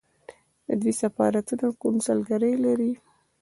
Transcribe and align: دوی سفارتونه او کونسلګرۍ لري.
دوی 0.79 0.93
سفارتونه 1.01 1.63
او 1.67 1.73
کونسلګرۍ 1.83 2.53
لري. 2.65 2.91